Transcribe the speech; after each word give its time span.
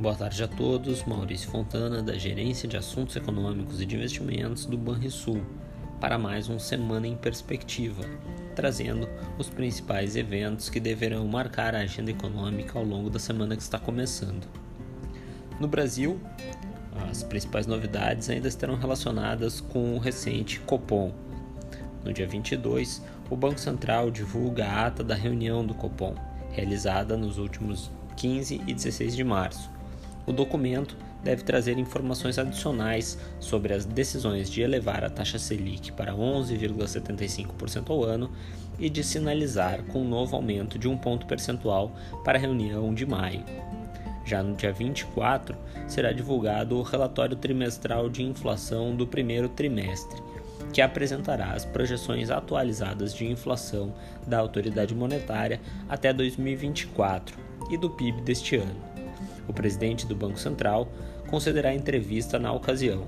Boa 0.00 0.16
tarde 0.16 0.42
a 0.42 0.48
todos. 0.48 1.04
Maurício 1.04 1.48
Fontana, 1.48 2.02
da 2.02 2.18
Gerência 2.18 2.68
de 2.68 2.76
Assuntos 2.76 3.14
Econômicos 3.14 3.80
e 3.80 3.86
de 3.86 3.94
Investimentos 3.94 4.66
do 4.66 4.76
Banrisul, 4.76 5.40
para 6.00 6.18
mais 6.18 6.48
um 6.48 6.58
Semana 6.58 7.06
em 7.06 7.16
Perspectiva, 7.16 8.02
trazendo 8.56 9.08
os 9.38 9.48
principais 9.48 10.16
eventos 10.16 10.68
que 10.68 10.80
deverão 10.80 11.24
marcar 11.28 11.76
a 11.76 11.82
agenda 11.82 12.10
econômica 12.10 12.76
ao 12.76 12.84
longo 12.84 13.08
da 13.08 13.20
semana 13.20 13.54
que 13.54 13.62
está 13.62 13.78
começando. 13.78 14.48
No 15.60 15.68
Brasil, 15.68 16.20
as 17.08 17.22
principais 17.22 17.68
novidades 17.68 18.28
ainda 18.28 18.48
estarão 18.48 18.74
relacionadas 18.74 19.60
com 19.60 19.94
o 19.94 20.00
recente 20.00 20.58
Copom. 20.58 21.14
No 22.04 22.12
dia 22.12 22.26
22, 22.26 23.00
o 23.30 23.36
Banco 23.36 23.60
Central 23.60 24.10
divulga 24.10 24.66
a 24.66 24.86
ata 24.86 25.04
da 25.04 25.14
reunião 25.14 25.64
do 25.64 25.72
Copom, 25.72 26.16
realizada 26.50 27.16
nos 27.16 27.38
últimos 27.38 27.92
15 28.16 28.60
e 28.66 28.74
16 28.74 29.14
de 29.14 29.22
março 29.22 29.73
o 30.26 30.32
documento 30.32 30.96
deve 31.22 31.42
trazer 31.42 31.78
informações 31.78 32.38
adicionais 32.38 33.18
sobre 33.40 33.72
as 33.72 33.84
decisões 33.84 34.50
de 34.50 34.60
elevar 34.60 35.04
a 35.04 35.10
taxa 35.10 35.38
Selic 35.38 35.92
para 35.92 36.12
11,75% 36.12 37.90
ao 37.90 38.04
ano 38.04 38.30
e 38.78 38.90
de 38.90 39.02
sinalizar 39.02 39.82
com 39.84 40.02
um 40.02 40.08
novo 40.08 40.36
aumento 40.36 40.78
de 40.78 40.88
um 40.88 40.96
ponto 40.96 41.26
percentual 41.26 41.92
para 42.24 42.38
a 42.38 42.40
reunião 42.40 42.92
de 42.92 43.06
maio. 43.06 43.44
Já 44.24 44.42
no 44.42 44.54
dia 44.54 44.72
24, 44.72 45.56
será 45.86 46.12
divulgado 46.12 46.78
o 46.78 46.82
relatório 46.82 47.36
trimestral 47.36 48.08
de 48.08 48.22
inflação 48.22 48.96
do 48.96 49.06
primeiro 49.06 49.50
trimestre, 49.50 50.22
que 50.72 50.80
apresentará 50.80 51.52
as 51.52 51.64
projeções 51.64 52.30
atualizadas 52.30 53.14
de 53.14 53.26
inflação 53.26 53.94
da 54.26 54.38
autoridade 54.38 54.94
monetária 54.94 55.60
até 55.88 56.12
2024 56.12 57.38
e 57.70 57.76
do 57.76 57.90
PIB 57.90 58.22
deste 58.22 58.56
ano 58.56 58.93
o 59.48 59.52
presidente 59.52 60.06
do 60.06 60.16
Banco 60.16 60.38
Central, 60.38 60.88
concederá 61.28 61.74
entrevista 61.74 62.38
na 62.38 62.52
ocasião. 62.52 63.06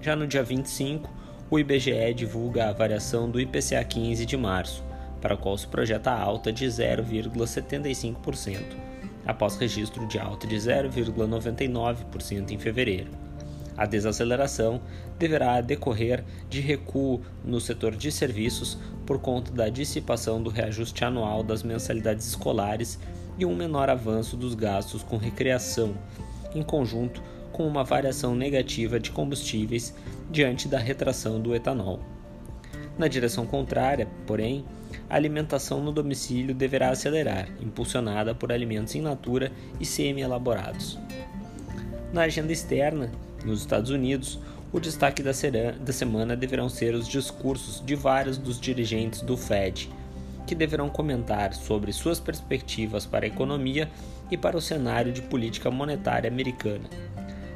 Já 0.00 0.16
no 0.16 0.26
dia 0.26 0.42
25, 0.42 1.10
o 1.50 1.58
IBGE 1.58 2.14
divulga 2.14 2.68
a 2.68 2.72
variação 2.72 3.30
do 3.30 3.38
IPCA 3.40 3.84
15 3.84 4.24
de 4.24 4.36
março, 4.36 4.82
para 5.20 5.34
a 5.34 5.36
qual 5.36 5.56
se 5.56 5.68
projeta 5.68 6.10
alta 6.10 6.52
de 6.52 6.66
0,75%, 6.66 8.60
após 9.24 9.54
registro 9.56 10.04
de 10.06 10.18
alta 10.18 10.46
de 10.46 10.56
0,99% 10.56 12.50
em 12.50 12.58
fevereiro. 12.58 13.10
A 13.76 13.86
desaceleração 13.86 14.80
deverá 15.18 15.60
decorrer 15.60 16.24
de 16.48 16.60
recuo 16.60 17.20
no 17.44 17.60
setor 17.60 17.96
de 17.96 18.12
serviços 18.12 18.78
por 19.06 19.18
conta 19.18 19.50
da 19.52 19.68
dissipação 19.68 20.42
do 20.42 20.50
reajuste 20.50 21.04
anual 21.04 21.42
das 21.42 21.62
mensalidades 21.62 22.26
escolares 22.26 22.98
e 23.38 23.46
um 23.46 23.56
menor 23.56 23.88
avanço 23.88 24.36
dos 24.36 24.54
gastos 24.54 25.02
com 25.02 25.16
recreação, 25.16 25.94
em 26.54 26.62
conjunto 26.62 27.22
com 27.50 27.66
uma 27.66 27.84
variação 27.84 28.34
negativa 28.34 28.98
de 28.98 29.10
combustíveis 29.10 29.94
diante 30.30 30.68
da 30.68 30.78
retração 30.78 31.40
do 31.40 31.54
etanol. 31.54 32.00
Na 32.98 33.08
direção 33.08 33.46
contrária, 33.46 34.06
porém, 34.26 34.64
a 35.08 35.16
alimentação 35.16 35.82
no 35.82 35.92
domicílio 35.92 36.54
deverá 36.54 36.90
acelerar, 36.90 37.48
impulsionada 37.60 38.34
por 38.34 38.52
alimentos 38.52 38.94
in 38.94 39.00
natura 39.00 39.50
e 39.80 39.84
semi-elaborados. 39.84 40.98
Na 42.12 42.22
agenda 42.22 42.52
externa, 42.52 43.10
nos 43.44 43.60
Estados 43.60 43.90
Unidos, 43.90 44.38
o 44.72 44.80
destaque 44.80 45.22
da, 45.22 45.32
semana 45.92 46.34
deverão 46.34 46.68
ser 46.68 46.94
os 46.94 47.06
discursos 47.06 47.84
de 47.84 47.94
vários 47.94 48.38
dos 48.38 48.58
dirigentes 48.58 49.20
do 49.20 49.36
Fed, 49.36 49.90
que 50.46 50.54
deverão 50.54 50.88
comentar 50.88 51.52
sobre 51.52 51.92
suas 51.92 52.18
perspectivas 52.18 53.04
para 53.04 53.26
a 53.26 53.28
economia 53.28 53.90
e 54.30 54.36
para 54.36 54.56
o 54.56 54.62
cenário 54.62 55.12
de 55.12 55.22
política 55.22 55.70
monetária 55.70 56.28
americana. 56.28 56.88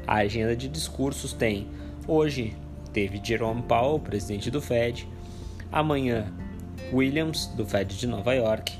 A 0.05 0.17
agenda 0.17 0.55
de 0.55 0.67
discursos 0.67 1.33
tem 1.33 1.67
hoje 2.07 2.55
teve 2.93 3.19
Jerome 3.23 3.63
Powell, 3.63 3.99
presidente 3.99 4.49
do 4.49 4.61
Fed, 4.61 5.07
amanhã 5.71 6.31
Williams, 6.93 7.47
do 7.47 7.65
Fed 7.65 7.97
de 7.97 8.07
Nova 8.07 8.33
York, 8.33 8.73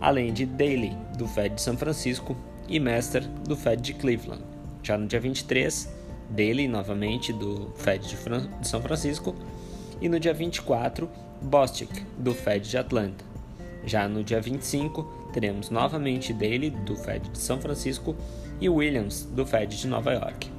além 0.00 0.32
de 0.32 0.46
Daly, 0.46 0.96
do 1.16 1.28
Fed 1.28 1.54
de 1.54 1.60
São 1.62 1.76
Francisco, 1.76 2.36
e 2.68 2.80
Master, 2.80 3.26
do 3.46 3.56
Fed 3.56 3.82
de 3.82 3.94
Cleveland. 3.94 4.42
Já 4.82 4.96
no 4.96 5.06
dia 5.06 5.20
23, 5.20 5.88
Daly, 6.30 6.68
novamente, 6.68 7.32
do 7.32 7.70
Fed 7.76 8.06
de, 8.06 8.16
Fran 8.16 8.48
de 8.60 8.68
São 8.68 8.80
Francisco, 8.80 9.34
e 10.00 10.08
no 10.08 10.18
dia 10.18 10.32
24, 10.32 11.08
Bostic, 11.42 11.90
do 12.16 12.34
Fed 12.34 12.68
de 12.68 12.78
Atlanta. 12.78 13.24
Já 13.84 14.08
no 14.08 14.22
dia 14.22 14.40
25, 14.40 15.02
teremos 15.32 15.70
novamente 15.70 16.32
Daly, 16.32 16.70
do 16.70 16.96
Fed 16.96 17.28
de 17.28 17.38
São 17.38 17.60
Francisco, 17.60 18.16
e 18.60 18.68
Williams, 18.68 19.24
do 19.24 19.46
Fed 19.46 19.76
de 19.76 19.86
Nova 19.86 20.12
York. 20.12 20.50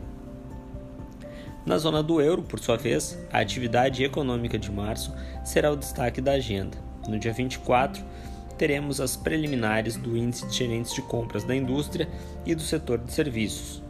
Na 1.65 1.77
zona 1.77 2.01
do 2.01 2.19
euro, 2.19 2.41
por 2.41 2.59
sua 2.59 2.75
vez, 2.75 3.17
a 3.31 3.39
atividade 3.39 4.03
econômica 4.03 4.57
de 4.57 4.71
março 4.71 5.13
será 5.43 5.71
o 5.71 5.77
destaque 5.77 6.19
da 6.19 6.31
agenda. 6.31 6.77
No 7.07 7.19
dia 7.19 7.31
24, 7.31 8.03
teremos 8.57 8.99
as 8.99 9.15
preliminares 9.15 9.95
do 9.95 10.17
Índice 10.17 10.47
de 10.47 10.55
Gerentes 10.55 10.93
de 10.93 11.01
Compras 11.03 11.43
da 11.43 11.55
Indústria 11.55 12.09
e 12.45 12.55
do 12.55 12.61
Setor 12.61 12.97
de 12.97 13.11
Serviços. 13.11 13.81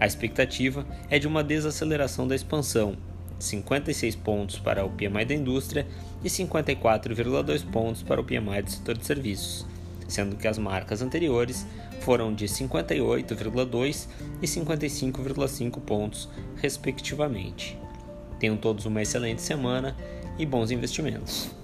A 0.00 0.06
expectativa 0.06 0.86
é 1.10 1.18
de 1.18 1.28
uma 1.28 1.44
desaceleração 1.44 2.26
da 2.26 2.34
expansão, 2.34 2.96
56 3.38 4.16
pontos 4.16 4.58
para 4.58 4.84
o 4.84 4.90
PMI 4.90 5.26
da 5.26 5.34
indústria 5.34 5.86
e 6.24 6.28
54,2 6.28 7.70
pontos 7.70 8.02
para 8.02 8.20
o 8.20 8.24
PMI 8.24 8.62
do 8.62 8.70
setor 8.70 8.96
de 8.96 9.04
serviços, 9.04 9.66
sendo 10.08 10.36
que 10.36 10.48
as 10.48 10.56
marcas 10.56 11.02
anteriores 11.02 11.66
foram 12.00 12.34
de 12.34 12.46
58,2 12.46 14.08
e 14.40 14.46
55,5 14.46 15.80
pontos, 15.82 16.30
respectivamente. 16.56 17.78
Tenham 18.38 18.56
todos 18.56 18.86
uma 18.86 19.02
excelente 19.02 19.42
semana 19.42 19.94
e 20.38 20.46
bons 20.46 20.70
investimentos. 20.70 21.59